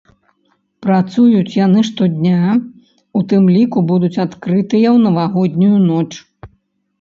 Працуюць 0.85 1.57
яны 1.65 1.83
штодня, 1.89 2.39
у 3.19 3.21
тым 3.35 3.43
ліку 3.57 3.77
будуць 3.93 4.19
адкрытыя 4.25 4.87
ў 4.95 4.97
навагоднюю 5.05 5.77
ноч. 5.89 6.11